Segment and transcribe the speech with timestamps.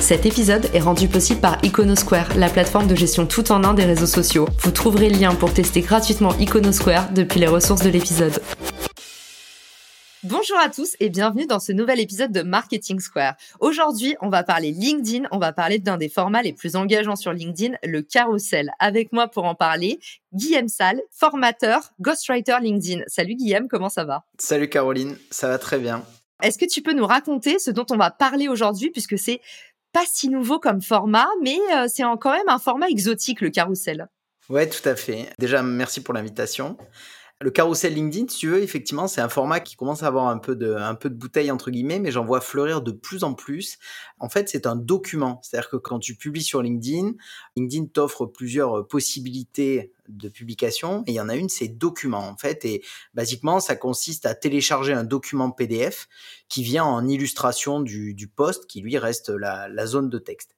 [0.00, 3.84] Cet épisode est rendu possible par Iconosquare, la plateforme de gestion tout en un des
[3.84, 4.48] réseaux sociaux.
[4.60, 8.40] Vous trouverez le lien pour tester gratuitement Iconosquare depuis les ressources de l'épisode.
[10.22, 13.34] Bonjour à tous et bienvenue dans ce nouvel épisode de Marketing Square.
[13.60, 17.32] Aujourd'hui, on va parler LinkedIn, on va parler d'un des formats les plus engageants sur
[17.32, 18.72] LinkedIn, le carousel.
[18.78, 20.00] Avec moi pour en parler,
[20.32, 23.02] Guillaume Salle, formateur, ghostwriter LinkedIn.
[23.06, 24.24] Salut Guillaume, comment ça va?
[24.38, 26.02] Salut Caroline, ça va très bien.
[26.40, 29.40] Est-ce que tu peux nous raconter ce dont on va parler aujourd'hui puisque c'est
[29.92, 34.08] pas si nouveau comme format, mais euh, c'est quand même un format exotique, le carrousel.
[34.48, 35.28] Ouais, tout à fait.
[35.38, 36.76] Déjà, merci pour l'invitation.
[37.40, 40.38] Le carrousel LinkedIn, si tu veux, effectivement, c'est un format qui commence à avoir un
[40.38, 43.78] peu de, un bouteille, entre guillemets, mais j'en vois fleurir de plus en plus.
[44.18, 45.38] En fait, c'est un document.
[45.42, 47.12] C'est-à-dire que quand tu publies sur LinkedIn,
[47.56, 52.36] LinkedIn t'offre plusieurs possibilités de publication et il y en a une, c'est document en
[52.36, 52.64] fait.
[52.64, 52.82] Et
[53.14, 56.08] basiquement, ça consiste à télécharger un document PDF
[56.48, 60.57] qui vient en illustration du, du post qui lui reste la zone de texte.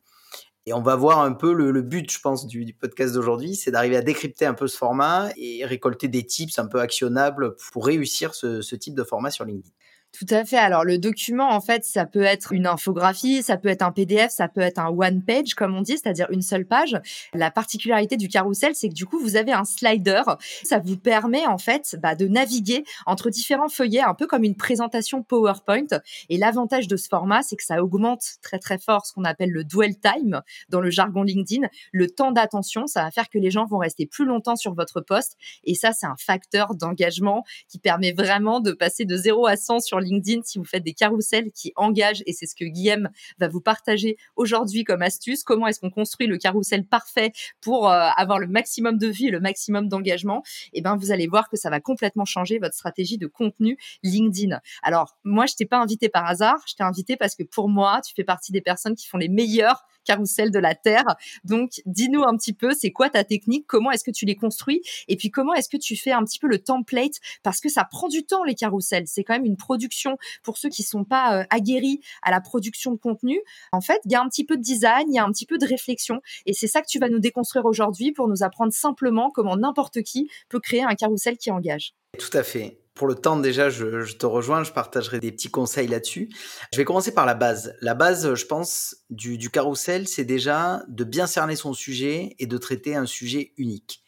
[0.70, 3.96] Et on va voir un peu le, but, je pense, du, podcast d'aujourd'hui, c'est d'arriver
[3.96, 8.36] à décrypter un peu ce format et récolter des tips un peu actionnables pour réussir
[8.36, 9.74] ce, ce type de format sur LinkedIn.
[10.12, 10.56] Tout à fait.
[10.56, 14.33] Alors le document, en fait, ça peut être une infographie, ça peut être un PDF,
[14.33, 17.00] ça peut être un one page, comme on dit, c'est-à-dire une seule page.
[17.33, 20.22] La particularité du carrousel, c'est que du coup, vous avez un slider.
[20.64, 24.56] Ça vous permet en fait bah, de naviguer entre différents feuillets, un peu comme une
[24.56, 26.00] présentation PowerPoint.
[26.28, 29.50] Et l'avantage de ce format, c'est que ça augmente très très fort ce qu'on appelle
[29.50, 32.89] le dwell time dans le jargon LinkedIn, le temps d'attention.
[32.89, 35.36] Ça va faire que les gens vont rester plus longtemps sur votre poste.
[35.62, 39.78] Et ça, c'est un facteur d'engagement qui permet vraiment de passer de 0 à 100
[39.78, 43.48] sur LinkedIn si vous faites des carousels qui engagent et c'est ce que Guillaume va
[43.48, 45.42] vous partager aujourd'hui comme astuce.
[45.42, 49.30] Comment est-ce qu'on construit le carrousel parfait pour euh, avoir le maximum de vie et
[49.30, 50.42] le maximum d'engagement?
[50.72, 54.58] Eh ben, vous allez voir que ça va complètement changer votre stratégie de contenu LinkedIn.
[54.83, 56.58] Alors, moi, je t'ai pas invité par hasard.
[56.66, 59.28] Je t'ai invité parce que pour moi, tu fais partie des personnes qui font les
[59.28, 61.04] meilleurs carousel de la Terre.
[61.44, 63.66] Donc, dis-nous un petit peu, c'est quoi ta technique?
[63.66, 64.82] Comment est-ce que tu les construis?
[65.08, 67.20] Et puis, comment est-ce que tu fais un petit peu le template?
[67.42, 69.04] Parce que ça prend du temps, les carousels.
[69.06, 72.92] C'est quand même une production pour ceux qui sont pas euh, aguerris à la production
[72.92, 73.40] de contenu.
[73.72, 75.46] En fait, il y a un petit peu de design, il y a un petit
[75.46, 76.20] peu de réflexion.
[76.46, 80.02] Et c'est ça que tu vas nous déconstruire aujourd'hui pour nous apprendre simplement comment n'importe
[80.02, 81.94] qui peut créer un carrousel qui engage.
[82.18, 85.88] Tout à fait pour le temps, déjà, je, te rejoins, je partagerai des petits conseils
[85.88, 86.28] là-dessus.
[86.70, 87.74] Je vais commencer par la base.
[87.80, 92.46] La base, je pense, du, du carrousel, c'est déjà de bien cerner son sujet et
[92.46, 94.05] de traiter un sujet unique.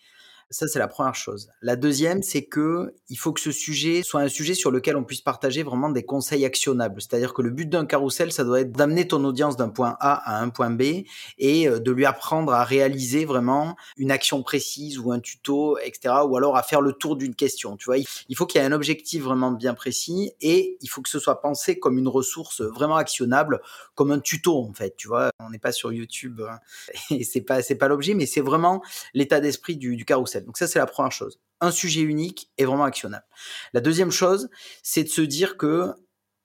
[0.52, 1.48] Ça, c'est la première chose.
[1.62, 5.04] La deuxième, c'est que il faut que ce sujet soit un sujet sur lequel on
[5.04, 7.00] puisse partager vraiment des conseils actionnables.
[7.00, 10.12] C'est-à-dire que le but d'un carrousel, ça doit être d'amener ton audience d'un point A
[10.12, 11.04] à un point B
[11.38, 16.16] et euh, de lui apprendre à réaliser vraiment une action précise ou un tuto, etc.
[16.28, 17.78] Ou alors à faire le tour d'une question.
[17.78, 21.00] Tu vois, il faut qu'il y ait un objectif vraiment bien précis et il faut
[21.00, 23.62] que ce soit pensé comme une ressource vraiment actionnable,
[23.94, 24.96] comme un tuto en fait.
[24.98, 26.58] Tu vois, on n'est pas sur YouTube hein,
[27.10, 28.82] et c'est pas c'est pas l'objet, mais c'est vraiment
[29.14, 30.41] l'état d'esprit du, du carrousel.
[30.42, 31.40] Donc ça, c'est la première chose.
[31.60, 33.24] Un sujet unique est vraiment actionnable.
[33.72, 34.48] La deuxième chose,
[34.82, 35.94] c'est de se dire que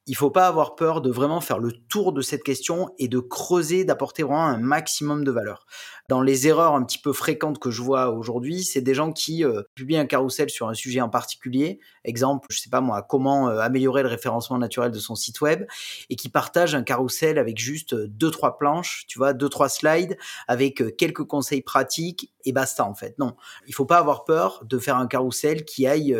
[0.08, 3.20] il faut pas avoir peur de vraiment faire le tour de cette question et de
[3.20, 5.66] creuser, d'apporter vraiment un maximum de valeur.
[6.08, 9.44] Dans les erreurs un petit peu fréquentes que je vois aujourd'hui, c'est des gens qui
[9.44, 13.50] euh, publient un carrousel sur un sujet en particulier, exemple, je sais pas moi, comment
[13.50, 15.66] euh, améliorer le référencement naturel de son site web,
[16.10, 20.18] et qui partagent un carrousel avec juste deux trois planches, tu vois, deux trois slides
[20.48, 23.20] avec euh, quelques conseils pratiques et basta en fait.
[23.20, 23.36] Non,
[23.68, 26.18] il faut pas avoir peur de faire un carrousel qui aille,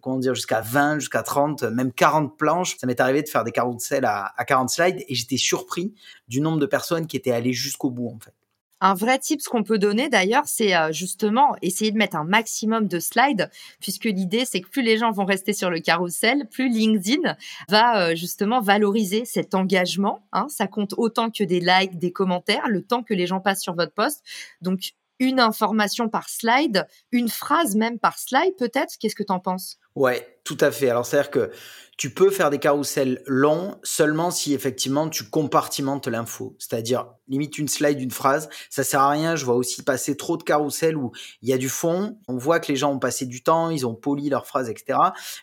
[0.00, 2.76] comment dire, jusqu'à 20, jusqu'à 30, même 40 planches.
[2.78, 5.94] Ça m'est arrivé de faire des carousels à, à 40 slides et j'étais surpris
[6.28, 8.34] du nombre de personnes qui étaient allées jusqu'au bout en fait.
[8.80, 12.24] Un vrai tip, ce qu'on peut donner d'ailleurs, c'est euh, justement essayer de mettre un
[12.24, 13.50] maximum de slides,
[13.80, 17.36] puisque l'idée, c'est que plus les gens vont rester sur le carrousel, plus LinkedIn
[17.70, 20.20] va euh, justement valoriser cet engagement.
[20.32, 20.46] Hein.
[20.50, 23.74] Ça compte autant que des likes, des commentaires, le temps que les gens passent sur
[23.74, 24.22] votre poste.
[24.60, 28.96] Donc, une information par slide, une phrase même par slide, peut-être?
[29.00, 29.78] Qu'est-ce que tu en penses?
[29.96, 30.90] Ouais, tout à fait.
[30.90, 31.50] Alors, c'est-à-dire que
[31.96, 36.54] tu peux faire des carousels longs seulement si effectivement tu compartimentes l'info.
[36.58, 39.34] C'est-à-dire, limite une slide, une phrase, ça sert à rien.
[39.34, 42.18] Je vois aussi passer trop de carousels où il y a du fond.
[42.28, 44.98] On voit que les gens ont passé du temps, ils ont poli leurs phrases, etc.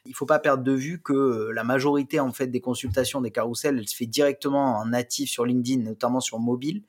[0.05, 3.31] Il faut pas perdre de vue que euh, la majorité, en fait, des consultations des
[3.31, 6.83] carousels, elle se fait directement en natif sur LinkedIn, notamment sur mobile.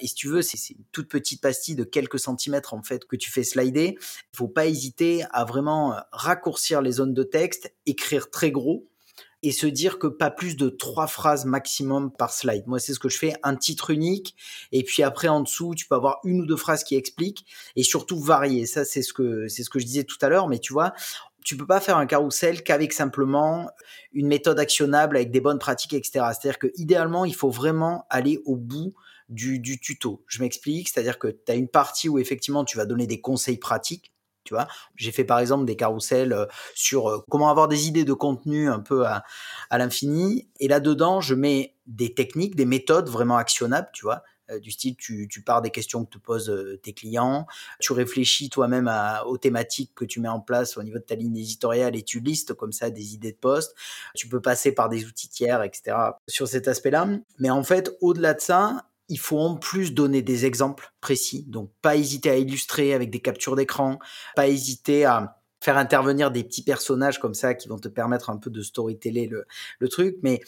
[0.00, 3.14] Et si tu veux, c'est une toute petite pastille de quelques centimètres en fait que
[3.14, 8.30] tu fais slider, il faut pas hésiter à vraiment raccourcir les zones de texte, écrire
[8.30, 8.88] très gros
[9.44, 12.66] et se dire que pas plus de trois phrases maximum par slide.
[12.66, 14.34] Moi, c'est ce que je fais, un titre unique,
[14.72, 17.44] et puis après en dessous, tu peux avoir une ou deux phrases qui expliquent,
[17.76, 18.64] et surtout varier.
[18.64, 20.94] Ça, c'est ce que c'est ce que je disais tout à l'heure, mais tu vois,
[21.44, 23.70] tu peux pas faire un carrousel qu'avec simplement
[24.14, 26.24] une méthode actionnable avec des bonnes pratiques, etc.
[26.30, 28.94] C'est-à-dire que idéalement, il faut vraiment aller au bout
[29.28, 30.24] du, du tuto.
[30.26, 33.58] Je m'explique, c'est-à-dire que tu as une partie où effectivement tu vas donner des conseils
[33.58, 34.13] pratiques
[34.44, 38.04] tu vois, j'ai fait par exemple des carousels euh, sur euh, comment avoir des idées
[38.04, 39.24] de contenu un peu à,
[39.70, 40.48] à l'infini.
[40.60, 44.22] Et là-dedans, je mets des techniques, des méthodes vraiment actionnables, tu vois.
[44.50, 46.52] Euh, du style, tu, tu pars des questions que te posent
[46.82, 47.46] tes clients,
[47.80, 48.92] tu réfléchis toi-même
[49.26, 52.20] aux thématiques que tu mets en place au niveau de ta ligne éditoriale et tu
[52.20, 53.74] listes comme ça des idées de poste.
[54.14, 55.96] Tu peux passer par des outils tiers, etc.
[56.28, 57.08] sur cet aspect-là.
[57.38, 61.44] Mais en fait, au-delà de ça, il faut en plus donner des exemples précis.
[61.48, 63.98] Donc, pas hésiter à illustrer avec des captures d'écran,
[64.36, 68.36] pas hésiter à faire intervenir des petits personnages comme ça qui vont te permettre un
[68.36, 69.46] peu de storyteller le,
[69.78, 70.16] le truc.
[70.22, 70.40] Mais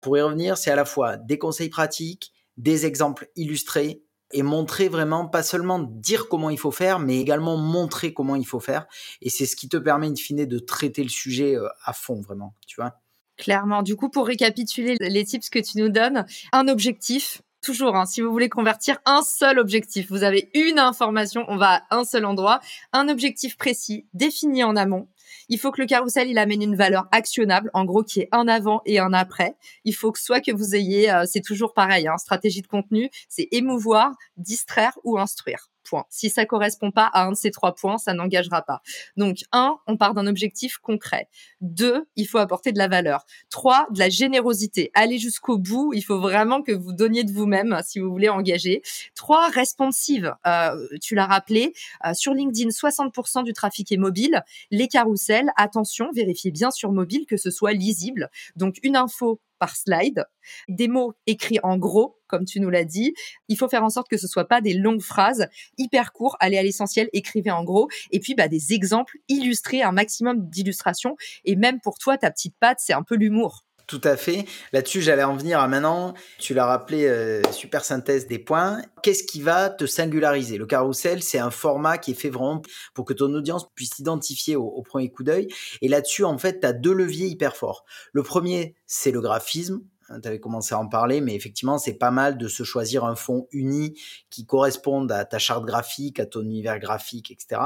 [0.00, 4.88] pour y revenir, c'est à la fois des conseils pratiques, des exemples illustrés et montrer
[4.88, 8.86] vraiment, pas seulement dire comment il faut faire, mais également montrer comment il faut faire.
[9.20, 12.20] Et c'est ce qui te permet, in fine, de traiter le sujet euh, à fond,
[12.20, 12.94] vraiment, tu vois.
[13.36, 13.82] Clairement.
[13.82, 18.20] Du coup, pour récapituler les tips que tu nous donnes, un objectif, toujours, hein, si
[18.20, 22.24] vous voulez convertir un seul objectif, vous avez une information, on va à un seul
[22.24, 22.60] endroit,
[22.92, 25.08] un objectif précis, défini en amont.
[25.48, 28.48] Il faut que le carrousel, il amène une valeur actionnable, en gros, qui est un
[28.48, 29.56] avant et un après.
[29.84, 33.10] Il faut que soit que vous ayez, euh, c'est toujours pareil, hein, stratégie de contenu,
[33.28, 35.69] c'est émouvoir, distraire ou instruire.
[36.08, 38.80] Si ça correspond pas à un de ces trois points, ça n'engagera pas.
[39.16, 41.28] Donc, un, on part d'un objectif concret.
[41.60, 43.24] Deux, il faut apporter de la valeur.
[43.50, 44.90] Trois, de la générosité.
[44.94, 45.92] Allez jusqu'au bout.
[45.94, 48.82] Il faut vraiment que vous donniez de vous-même si vous voulez engager.
[49.14, 50.34] Trois, responsive.
[50.46, 51.72] Euh, tu l'as rappelé.
[52.06, 54.42] Euh, sur LinkedIn, 60% du trafic est mobile.
[54.70, 58.30] Les carousels, attention, vérifiez bien sur mobile que ce soit lisible.
[58.56, 60.24] Donc, une info par slide,
[60.68, 63.14] des mots écrits en gros, comme tu nous l'as dit.
[63.48, 65.46] Il faut faire en sorte que ce soit pas des longues phrases
[65.78, 69.92] hyper courtes, allez à l'essentiel, écrivez en gros, et puis bah, des exemples illustrés, un
[69.92, 71.16] maximum d'illustrations.
[71.44, 73.64] Et même pour toi, ta petite patte, c'est un peu l'humour.
[73.90, 74.44] Tout à fait.
[74.72, 76.14] Là-dessus, j'allais en venir à maintenant.
[76.38, 78.80] Tu l'as rappelé, euh, super synthèse des points.
[79.02, 80.58] Qu'est-ce qui va te singulariser?
[80.58, 82.62] Le carrousel, c'est un format qui est fait vraiment
[82.94, 85.48] pour que ton audience puisse t'identifier au, au, premier coup d'œil.
[85.82, 87.84] Et là-dessus, en fait, tu as deux leviers hyper forts.
[88.12, 89.80] Le premier, c'est le graphisme.
[90.10, 93.04] Hein, tu avais commencé à en parler, mais effectivement, c'est pas mal de se choisir
[93.04, 93.98] un fond uni
[94.28, 97.60] qui corresponde à ta charte graphique, à ton univers graphique, etc.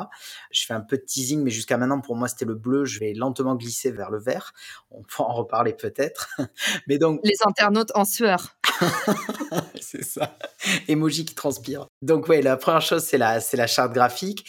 [0.51, 2.85] Je fais un peu de teasing, mais jusqu'à maintenant, pour moi, c'était le bleu.
[2.85, 4.53] Je vais lentement glisser vers le vert.
[4.91, 6.29] On peut en reparler peut-être.
[6.87, 7.21] mais donc.
[7.25, 8.57] Les internautes en sueur.
[9.81, 10.37] c'est ça.
[10.89, 11.87] Emoji qui transpire.
[12.03, 14.45] Donc, ouais, la première chose, c'est la, c'est la charte graphique.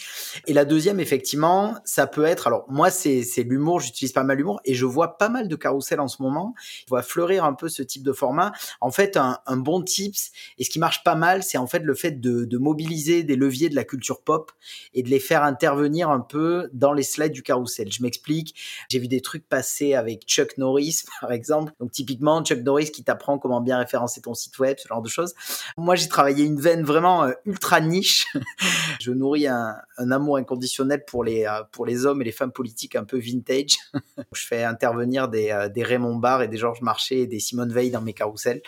[0.46, 3.80] Et la deuxième, effectivement, ça peut être, alors, moi, c'est, c'est l'humour.
[3.80, 6.54] J'utilise pas mal l'humour et je vois pas mal de carousels en ce moment.
[6.58, 8.52] Je vois fleurir un peu ce type de format.
[8.80, 11.94] En fait, un, bon tips, et ce qui marche pas mal, c'est en fait le
[11.94, 14.50] fait de, mobiliser des leviers de la culture pop
[14.94, 17.92] et de les faire intervenir un peu dans les slides du carrousel.
[17.92, 18.54] Je m'explique.
[18.88, 21.72] J'ai vu des trucs passer avec Chuck Norris, par exemple.
[21.80, 25.08] Donc, typiquement, Chuck Norris qui t'apprend comment bien référencer ton site web, ce genre de
[25.08, 25.34] choses.
[25.76, 28.26] Moi, j'ai travaillé une veine vraiment euh, ultra niche.
[29.00, 32.96] je nourris un, amour inconditionnel pour les, euh, pour les hommes et les femmes politiques
[32.96, 33.76] un peu vintage.
[34.32, 37.72] je fais intervenir des, euh, des Raymond Barre et des Georges Marchais et des Simone
[37.76, 38.62] Veil dans mes carousels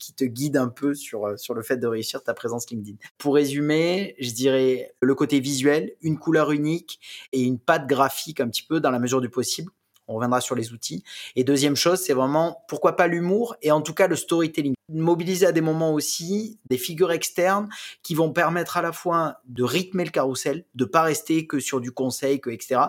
[0.00, 2.96] qui te guident un peu sur, sur le fait de réussir ta présence LinkedIn.
[3.18, 6.98] Pour résumer, je dirais le côté visuel, une couleur unique
[7.32, 9.70] et une patte graphique un petit peu dans la mesure du possible.
[10.06, 11.02] On reviendra sur les outils.
[11.34, 14.74] Et deuxième chose, c'est vraiment pourquoi pas l'humour et en tout cas le storytelling.
[14.90, 17.70] Mobiliser à des moments aussi des figures externes
[18.02, 21.80] qui vont permettre à la fois de rythmer le carrousel, de pas rester que sur
[21.80, 22.82] du conseil, que etc.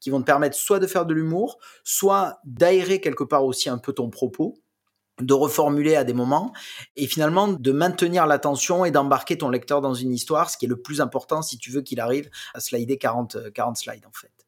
[0.00, 3.78] Qui vont te permettre soit de faire de l'humour, soit d'aérer quelque part aussi un
[3.78, 4.61] peu ton propos
[5.22, 6.52] de reformuler à des moments
[6.96, 10.68] et finalement de maintenir l'attention et d'embarquer ton lecteur dans une histoire, ce qui est
[10.68, 14.41] le plus important si tu veux qu'il arrive à slider 40, 40 slides en fait.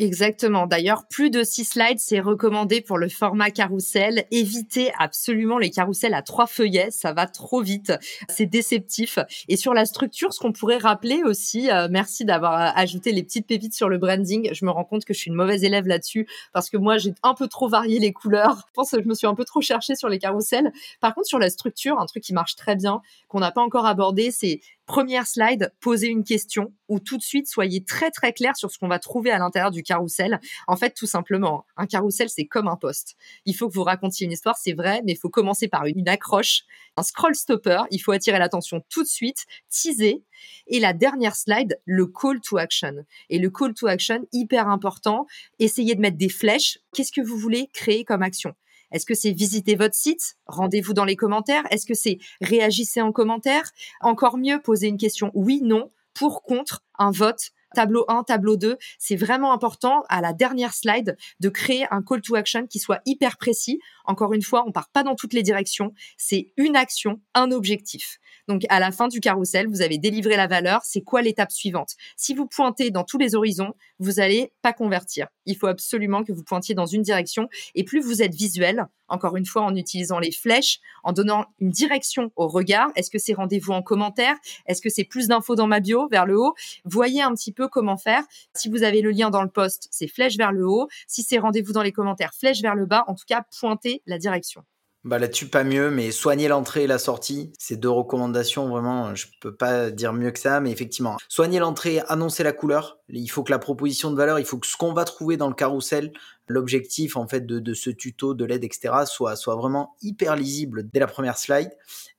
[0.00, 0.68] Exactement.
[0.68, 4.26] D'ailleurs, plus de six slides, c'est recommandé pour le format carrousel.
[4.30, 7.92] Évitez absolument les carousels à trois feuillets, ça va trop vite,
[8.28, 9.18] c'est déceptif.
[9.48, 13.24] Et sur la structure, ce qu'on pourrait rappeler aussi, euh, merci d'avoir euh, ajouté les
[13.24, 14.50] petites pépites sur le branding.
[14.52, 17.12] Je me rends compte que je suis une mauvaise élève là-dessus parce que moi, j'ai
[17.24, 18.66] un peu trop varié les couleurs.
[18.68, 20.70] Je pense que je me suis un peu trop cherchée sur les carousels.
[21.00, 23.86] Par contre, sur la structure, un truc qui marche très bien, qu'on n'a pas encore
[23.86, 28.56] abordé, c'est Première slide, posez une question ou tout de suite soyez très très clair
[28.56, 30.40] sur ce qu'on va trouver à l'intérieur du carrousel.
[30.66, 33.14] En fait, tout simplement, un carrousel c'est comme un poste.
[33.44, 36.08] Il faut que vous racontiez une histoire, c'est vrai, mais il faut commencer par une
[36.08, 36.62] accroche,
[36.96, 37.82] un scroll stopper.
[37.90, 40.24] Il faut attirer l'attention tout de suite, teaser.
[40.68, 43.04] Et la dernière slide, le call to action.
[43.28, 45.26] Et le call to action, hyper important.
[45.58, 46.78] Essayez de mettre des flèches.
[46.94, 48.54] Qu'est-ce que vous voulez créer comme action?
[48.92, 51.64] Est-ce que c'est visiter votre site Rendez-vous dans les commentaires?
[51.70, 53.70] Est-ce que c'est réagissez en commentaire?
[54.00, 58.76] Encore mieux, poser une question oui, non, pour, contre, un vote tableau 1, tableau 2.
[58.98, 63.00] C'est vraiment important à la dernière slide de créer un call to action qui soit
[63.06, 63.80] hyper précis.
[64.04, 65.92] Encore une fois, on part pas dans toutes les directions.
[66.16, 68.18] C'est une action, un objectif.
[68.48, 70.80] Donc, à la fin du carrousel, vous avez délivré la valeur.
[70.84, 71.94] C'est quoi l'étape suivante?
[72.16, 75.28] Si vous pointez dans tous les horizons, vous allez pas convertir.
[75.44, 77.48] Il faut absolument que vous pointiez dans une direction.
[77.74, 81.70] Et plus vous êtes visuel, encore une fois, en utilisant les flèches, en donnant une
[81.70, 82.90] direction au regard.
[82.96, 84.36] Est-ce que c'est rendez-vous en commentaire?
[84.66, 86.54] Est-ce que c'est plus d'infos dans ma bio vers le haut?
[86.84, 88.22] Voyez un petit peu comment faire.
[88.54, 90.88] Si vous avez le lien dans le post, c'est flèche vers le haut.
[91.06, 93.04] Si c'est rendez-vous dans les commentaires, flèche vers le bas.
[93.06, 94.64] En tout cas, pointez la direction.
[95.04, 99.26] Bah là-dessus, pas mieux, mais soigner l'entrée et la sortie, c'est deux recommandations, vraiment, je
[99.40, 103.44] peux pas dire mieux que ça, mais effectivement, soigner l'entrée, annoncer la couleur, il faut
[103.44, 106.12] que la proposition de valeur, il faut que ce qu'on va trouver dans le carrousel,
[106.48, 110.98] l'objectif, en fait, de, ce tuto, de l'aide, etc., soit, soit vraiment hyper lisible dès
[110.98, 111.70] la première slide.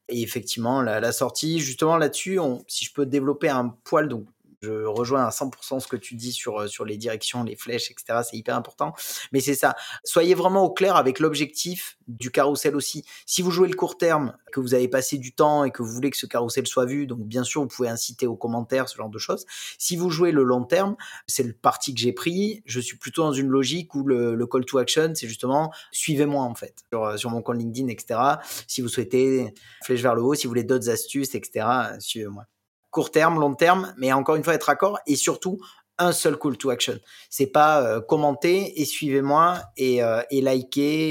[0.08, 4.26] Et effectivement, la, la sortie, justement là-dessus, si je peux développer un poil, donc
[4.62, 7.92] je rejoins à 100% ce que tu dis sur, euh, sur les directions, les flèches,
[7.92, 8.22] etc.
[8.30, 8.94] C'est hyper important.
[9.32, 9.76] Mais c'est ça.
[10.04, 13.06] Soyez vraiment au clair avec l'objectif du carrousel aussi.
[13.26, 15.92] Si vous jouez le court terme, que vous avez passé du temps et que vous
[15.92, 18.98] voulez que ce carrousel soit vu, donc bien sûr, vous pouvez inciter aux commentaires, ce
[18.98, 19.46] genre de choses.
[19.78, 20.96] Si vous jouez le long terme,
[21.28, 22.62] c'est le parti que j'ai pris.
[22.66, 26.44] Je suis plutôt dans une logique où le, le call to action, c'est justement suivez-moi
[26.44, 28.20] en fait sur, euh, sur mon compte LinkedIn, etc.
[28.68, 31.66] Si vous souhaitez flèche vers le haut, si vous voulez d'autres astuces, etc.
[32.00, 32.46] Suivez-moi
[32.92, 35.60] court terme, long terme, mais encore une fois être accord et surtout
[35.98, 36.98] un seul call to action.
[37.30, 40.42] C'est pas euh, commenter et suivez-moi et, euh, et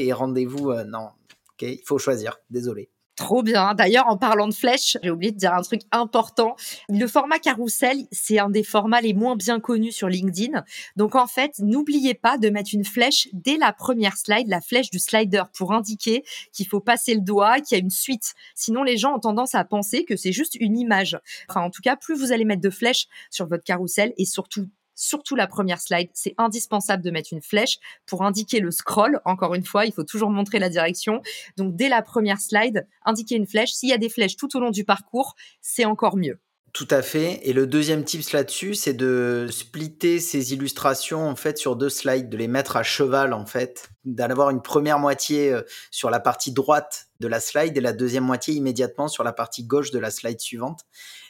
[0.06, 0.70] et rendez-vous.
[0.70, 1.10] Euh, non,
[1.52, 2.38] ok, il faut choisir.
[2.50, 2.90] Désolé.
[3.18, 3.74] Trop bien.
[3.74, 6.54] D'ailleurs, en parlant de flèches, j'ai oublié de dire un truc important.
[6.88, 10.62] Le format carrousel, c'est un des formats les moins bien connus sur LinkedIn.
[10.94, 14.90] Donc, en fait, n'oubliez pas de mettre une flèche dès la première slide, la flèche
[14.90, 16.22] du slider pour indiquer
[16.52, 18.34] qu'il faut passer le doigt, qu'il y a une suite.
[18.54, 21.18] Sinon, les gens ont tendance à penser que c'est juste une image.
[21.48, 24.68] Enfin, en tout cas, plus vous allez mettre de flèches sur votre carrousel et surtout
[24.98, 26.10] surtout la première slide.
[26.12, 29.20] C'est indispensable de mettre une flèche pour indiquer le scroll.
[29.24, 31.22] Encore une fois, il faut toujours montrer la direction.
[31.56, 33.72] Donc, dès la première slide, indiquer une flèche.
[33.72, 36.40] S'il y a des flèches tout au long du parcours, c'est encore mieux.
[36.74, 37.40] Tout à fait.
[37.44, 42.28] Et le deuxième tips là-dessus, c'est de splitter ces illustrations en fait sur deux slides,
[42.28, 46.52] de les mettre à cheval en fait, d'avoir une première moitié euh, sur la partie
[46.52, 50.10] droite de la slide et la deuxième moitié immédiatement sur la partie gauche de la
[50.10, 50.84] slide suivante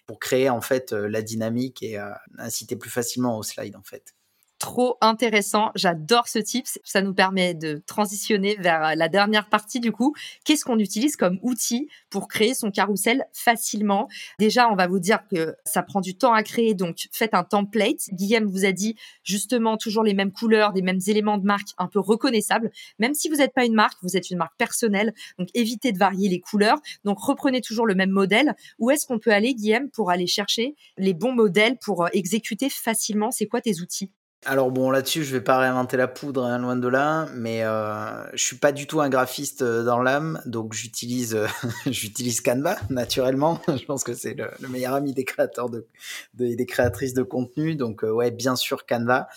[0.08, 3.82] pour créer en fait euh, la dynamique et euh, inciter plus facilement au slide en
[3.82, 4.14] fait
[4.58, 5.70] trop intéressant.
[5.74, 6.66] J'adore ce tip.
[6.84, 10.14] Ça nous permet de transitionner vers la dernière partie du coup.
[10.44, 14.08] Qu'est-ce qu'on utilise comme outil pour créer son carrousel facilement?
[14.38, 17.44] Déjà, on va vous dire que ça prend du temps à créer, donc faites un
[17.44, 18.08] template.
[18.12, 21.86] Guillaume vous a dit justement toujours les mêmes couleurs, des mêmes éléments de marque un
[21.86, 22.70] peu reconnaissables.
[22.98, 25.98] Même si vous n'êtes pas une marque, vous êtes une marque personnelle, donc évitez de
[25.98, 26.78] varier les couleurs.
[27.04, 28.54] Donc reprenez toujours le même modèle.
[28.78, 32.68] Où est-ce qu'on peut aller, Guillaume, pour aller chercher les bons modèles pour euh, exécuter
[32.70, 33.30] facilement?
[33.30, 34.10] C'est quoi tes outils?
[34.44, 38.24] Alors bon, là-dessus, je vais pas réinventer la poudre, hein, loin de là, mais euh,
[38.34, 41.46] je suis pas du tout un graphiste euh, dans l'âme, donc j'utilise euh,
[41.86, 43.60] j'utilise Canva naturellement.
[43.68, 45.86] je pense que c'est le, meilleur ami des créateurs de,
[46.34, 49.28] des créatrices de contenu, donc euh, ouais, bien sûr Canva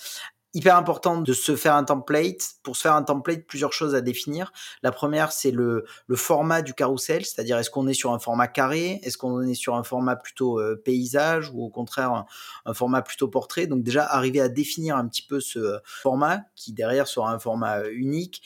[0.53, 2.55] hyper important de se faire un template.
[2.63, 4.51] Pour se faire un template, plusieurs choses à définir.
[4.83, 8.47] La première, c'est le, le format du carrousel, c'est-à-dire est-ce qu'on est sur un format
[8.47, 12.25] carré, est-ce qu'on est sur un format plutôt euh, paysage ou au contraire
[12.65, 13.67] un, format plutôt portrait.
[13.67, 17.79] Donc déjà, arriver à définir un petit peu ce format qui derrière sera un format
[17.79, 18.41] euh, unique.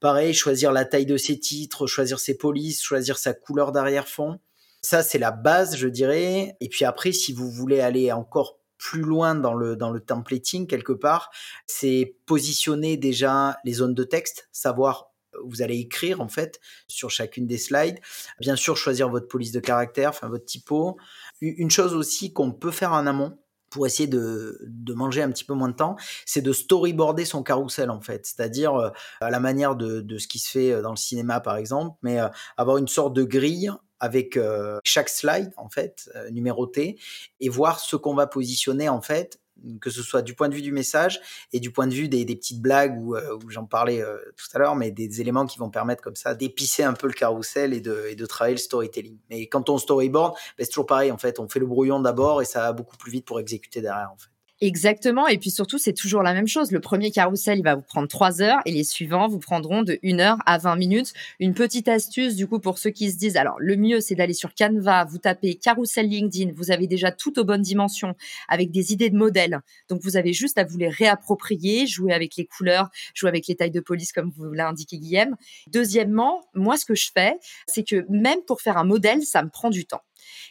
[0.00, 4.40] Pareil, choisir la taille de ses titres, choisir ses polices, choisir sa couleur d'arrière-fond.
[4.80, 6.56] Ça, c'est la base, je dirais.
[6.60, 10.66] Et puis après, si vous voulez aller encore plus loin dans le, dans le templating
[10.66, 11.30] quelque part,
[11.66, 15.10] c'est positionner déjà les zones de texte, savoir
[15.44, 18.00] où vous allez écrire en fait sur chacune des slides.
[18.40, 20.96] Bien sûr, choisir votre police de caractère, votre typo.
[21.40, 23.38] Une chose aussi qu'on peut faire en amont,
[23.70, 25.94] pour essayer de, de, manger un petit peu moins de temps,
[26.26, 30.26] c'est de storyboarder son carrousel en fait, c'est-à-dire euh, à la manière de, de, ce
[30.26, 33.22] qui se fait euh, dans le cinéma par exemple, mais euh, avoir une sorte de
[33.22, 36.98] grille avec euh, chaque slide en fait euh, numéroté
[37.40, 39.40] et voir ce qu'on va positionner en fait
[39.82, 41.20] que ce soit du point de vue du message
[41.52, 43.14] et du point de vue des, petites blagues où,
[43.50, 44.02] j'en parlais
[44.34, 47.12] tout à l'heure, mais des éléments qui vont permettre comme ça d'épicer un peu le
[47.12, 49.18] carrousel et de, et de travailler le storytelling.
[49.28, 52.40] Mais quand on storyboard, ben, c'est toujours pareil en fait, on fait le brouillon d'abord
[52.40, 54.30] et ça va beaucoup plus vite pour exécuter derrière en fait.
[54.62, 55.26] Exactement.
[55.26, 56.70] Et puis surtout, c'est toujours la même chose.
[56.70, 59.98] Le premier carrousel, il va vous prendre trois heures et les suivants vous prendront de
[60.04, 61.14] 1 heure à 20 minutes.
[61.38, 64.34] Une petite astuce, du coup, pour ceux qui se disent, alors, le mieux, c'est d'aller
[64.34, 68.14] sur Canva, vous tapez carrousel LinkedIn, vous avez déjà tout aux bonnes dimensions
[68.48, 69.60] avec des idées de modèles.
[69.88, 73.56] Donc, vous avez juste à vous les réapproprier, jouer avec les couleurs, jouer avec les
[73.56, 75.36] tailles de police, comme vous l'a indiqué Guillaume.
[75.68, 79.48] Deuxièmement, moi, ce que je fais, c'est que même pour faire un modèle, ça me
[79.48, 80.02] prend du temps.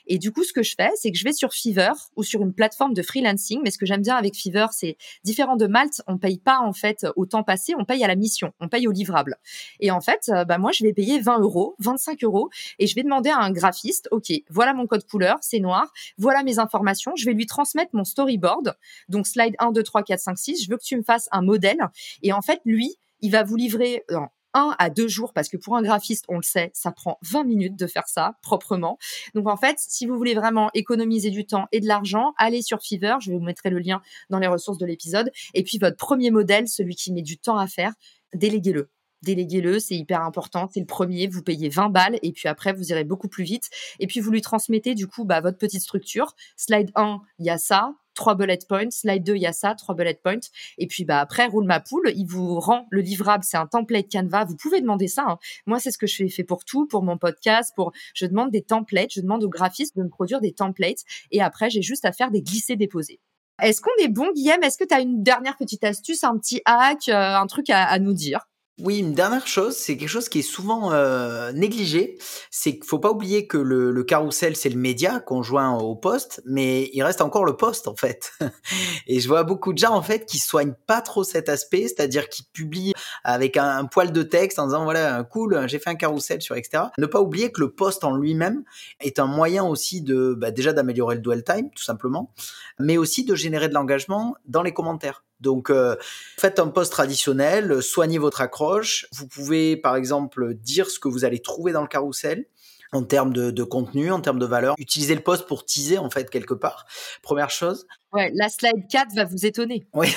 [0.07, 2.41] Et du coup, ce que je fais, c'est que je vais sur Fiverr ou sur
[2.41, 3.61] une plateforme de freelancing.
[3.63, 6.73] Mais ce que j'aime bien avec Fiverr, c'est différent de Malte, on paye pas en
[6.73, 9.37] fait au temps passé, on paye à la mission, on paye au livrable.
[9.79, 12.95] Et en fait, euh, bah moi, je vais payer 20 euros, 25 euros, et je
[12.95, 17.13] vais demander à un graphiste, ok, voilà mon code couleur, c'est noir, voilà mes informations,
[17.15, 18.75] je vais lui transmettre mon storyboard.
[19.07, 21.41] Donc slide 1, 2, 3, 4, 5, 6, je veux que tu me fasses un
[21.41, 21.79] modèle.
[22.23, 24.03] Et en fait, lui, il va vous livrer
[24.53, 27.43] un à deux jours, parce que pour un graphiste, on le sait, ça prend 20
[27.43, 28.97] minutes de faire ça proprement.
[29.35, 32.81] Donc en fait, si vous voulez vraiment économiser du temps et de l'argent, allez sur
[32.81, 35.31] Fiverr, je vous mettrai le lien dans les ressources de l'épisode.
[35.53, 37.93] Et puis votre premier modèle, celui qui met du temps à faire,
[38.33, 38.89] déléguez-le
[39.21, 40.69] déléguez-le, c'est hyper important.
[40.73, 43.69] C'est le premier, vous payez 20 balles et puis après vous irez beaucoup plus vite.
[43.99, 46.35] Et puis vous lui transmettez du coup bah, votre petite structure.
[46.55, 48.91] Slide 1, il y a ça trois bullet points.
[48.91, 50.41] Slide 2, il y a ça, trois bullet points.
[50.77, 54.11] Et puis bah après, roule ma poule, il vous rend le livrable, c'est un template
[54.11, 54.43] Canva.
[54.43, 55.25] Vous pouvez demander ça.
[55.27, 55.37] Hein.
[55.65, 58.61] Moi, c'est ce que je fais, pour tout, pour mon podcast, pour je demande des
[58.61, 61.03] templates, je demande aux graphistes de me produire des templates.
[61.31, 63.21] Et après, j'ai juste à faire des glissés-déposés.
[63.61, 64.63] Est-ce qu'on est bon, Guillaume?
[64.63, 67.97] Est-ce que tu as une dernière petite astuce, un petit hack, euh, un truc à
[67.99, 68.49] nous dire?
[68.81, 72.17] Oui, une dernière chose, c'est quelque chose qui est souvent euh, négligé,
[72.49, 76.41] c'est qu'il faut pas oublier que le, le carrousel, c'est le média conjoint au poste,
[76.45, 78.31] mais il reste encore le poste en fait.
[79.07, 82.29] Et je vois beaucoup de gens en fait qui soignent pas trop cet aspect, c'est-à-dire
[82.29, 82.93] qui publient
[83.23, 86.83] avec un, poil de texte en disant voilà cool, j'ai fait un carrousel sur etc.
[86.97, 88.63] Ne pas oublier que le poste en lui-même
[89.01, 92.33] est un moyen aussi de bah, déjà d'améliorer le dwell time tout simplement,
[92.79, 95.23] mais aussi de générer de l'engagement dans les commentaires.
[95.39, 95.95] Donc, euh,
[96.37, 99.07] faites un post traditionnel, soignez votre accroche.
[99.13, 102.45] Vous pouvez, par exemple, dire ce que vous allez trouver dans le carrousel
[102.91, 104.75] en termes de, de contenu, en termes de valeur.
[104.77, 106.85] Utilisez le post pour teaser, en fait, quelque part.
[107.21, 107.85] Première chose.
[108.11, 109.85] Ouais, la slide 4 va vous étonner.
[109.93, 110.07] Oui.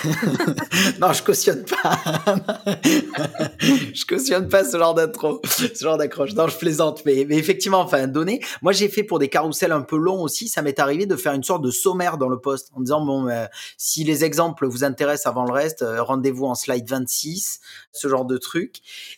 [1.00, 2.00] non, je cautionne pas.
[3.60, 6.32] je cautionne pas ce genre d'intro, ce genre d'accroche.
[6.32, 7.04] Non, je plaisante.
[7.04, 8.40] Mais, mais effectivement, enfin, donner.
[8.62, 10.48] Moi, j'ai fait pour des carousels un peu longs aussi.
[10.48, 13.28] Ça m'est arrivé de faire une sorte de sommaire dans le post en disant, bon,
[13.28, 13.44] euh,
[13.76, 17.60] si les exemples vous intéressent avant le reste, euh, rendez-vous en slide 26,
[17.92, 18.76] ce genre de truc.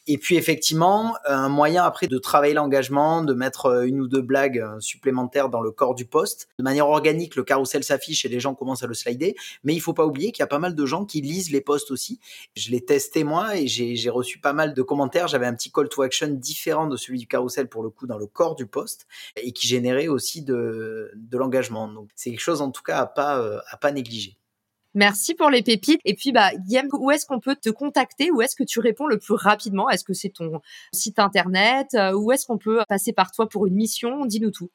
[0.09, 4.23] Et puis, effectivement, un moyen après de travailler l'engagement, de mettre euh, une ou deux
[4.23, 6.49] blagues supplémentaires dans le corps du post.
[6.59, 9.37] De manière organique, le carrousel s'affiche et les gens commence à le slider.
[9.63, 11.61] Mais il faut pas oublier qu'il y a pas mal de gens qui lisent les
[11.61, 12.21] posts aussi.
[12.57, 15.29] Je l'ai testé moi et j'ai reçu pas mal de commentaires.
[15.29, 18.19] J'avais un petit call to action différent de celui du carrousel pour le coup dans
[18.19, 21.89] le corps du post et qui générait aussi de, de l'engagement.
[21.89, 24.39] Donc c'est quelque chose en tout cas à pas euh, à pas négliger.
[24.95, 26.01] Merci pour les pépites.
[26.05, 28.31] Et puis, bah, Guillaume, où est-ce qu'on peut te contacter?
[28.31, 29.91] Où est-ce que tu réponds le plus rapidement?
[29.91, 30.61] Est-ce que c'est ton
[30.93, 31.89] site internet?
[31.95, 34.25] Euh, Où est-ce qu'on peut passer par toi pour une mission?
[34.25, 34.71] Dis-nous tout.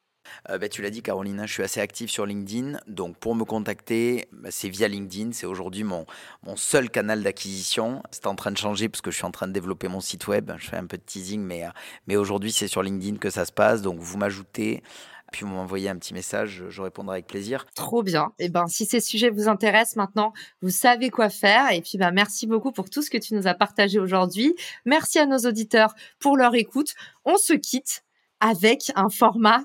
[0.49, 2.79] Euh, bah, tu l'as dit, Carolina, je suis assez actif sur LinkedIn.
[2.87, 5.31] Donc, pour me contacter, bah, c'est via LinkedIn.
[5.31, 6.05] C'est aujourd'hui mon,
[6.43, 8.03] mon seul canal d'acquisition.
[8.11, 10.27] C'est en train de changer parce que je suis en train de développer mon site
[10.27, 10.51] web.
[10.57, 11.69] Je fais un peu de teasing, mais, euh,
[12.07, 13.81] mais aujourd'hui, c'est sur LinkedIn que ça se passe.
[13.81, 14.83] Donc, vous m'ajoutez.
[15.31, 17.65] Puis vous m'envoyez un petit message, je répondrai avec plaisir.
[17.75, 18.31] Trop bien.
[18.39, 21.71] Et eh ben si ces sujets vous intéressent maintenant, vous savez quoi faire.
[21.71, 24.55] Et puis bah merci beaucoup pour tout ce que tu nous as partagé aujourd'hui.
[24.85, 26.93] Merci à nos auditeurs pour leur écoute.
[27.25, 28.03] On se quitte
[28.39, 29.63] avec un format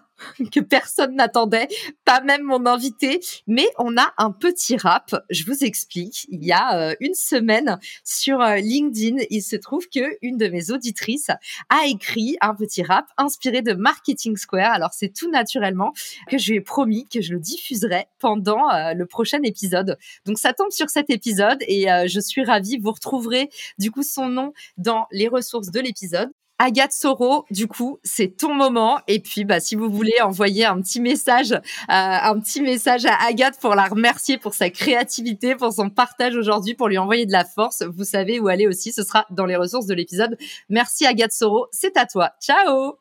[0.52, 1.68] que personne n'attendait,
[2.04, 5.14] pas même mon invité, mais on a un petit rap.
[5.30, 6.26] Je vous explique.
[6.28, 10.48] Il y a euh, une semaine sur euh, LinkedIn, il se trouve que une de
[10.48, 11.30] mes auditrices
[11.68, 14.72] a écrit un petit rap inspiré de Marketing Square.
[14.72, 15.92] Alors c'est tout naturellement
[16.28, 19.98] que je lui ai promis que je le diffuserai pendant euh, le prochain épisode.
[20.26, 22.78] Donc ça tombe sur cet épisode et je suis ravie.
[22.78, 26.30] Vous retrouverez du coup son nom dans les ressources de l'épisode.
[26.58, 28.98] Agathe Soro, du coup, c'est ton moment.
[29.08, 33.16] Et puis, bah, si vous voulez envoyer un petit message, euh, un petit message à
[33.26, 37.32] Agathe pour la remercier pour sa créativité, pour son partage aujourd'hui, pour lui envoyer de
[37.32, 38.92] la force, vous savez où aller aussi.
[38.92, 40.36] Ce sera dans les ressources de l'épisode.
[40.68, 42.32] Merci Agathe Soro, c'est à toi.
[42.40, 42.94] Ciao.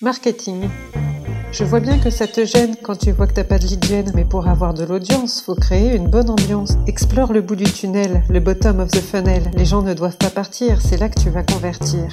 [0.00, 0.68] Marketing.
[1.58, 4.12] Je vois bien que ça te gêne quand tu vois que t'as pas de lead
[4.14, 6.74] mais pour avoir de l'audience, faut créer une bonne ambiance.
[6.86, 9.50] Explore le bout du tunnel, le bottom of the funnel.
[9.56, 12.08] Les gens ne doivent pas partir, c'est là que tu vas convertir.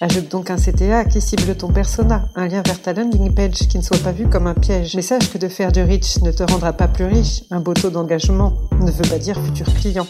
[0.00, 3.78] Ajoute donc un CTA qui cible ton persona, un lien vers ta landing page qui
[3.78, 4.96] ne soit pas vu comme un piège.
[4.96, 7.44] Mais sache que de faire du reach ne te rendra pas plus riche.
[7.52, 10.06] Un beau taux d'engagement ne veut pas dire futur client.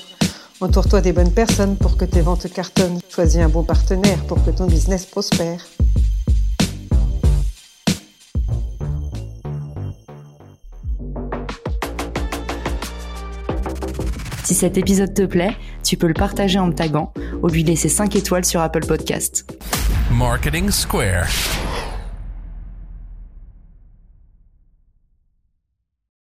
[0.62, 3.00] Entoure-toi des bonnes personnes pour que tes ventes cartonnent.
[3.10, 5.66] Choisis un bon partenaire pour que ton business prospère.
[14.44, 17.88] Si cet épisode te plaît, tu peux le partager en me taguant ou lui laisser
[17.88, 19.50] 5 étoiles sur Apple Podcast.
[20.10, 21.26] Marketing Square.